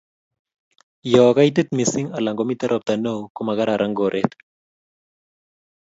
[1.13, 4.31] yo kaitit mising anan komiten ropta neoo komagararan koret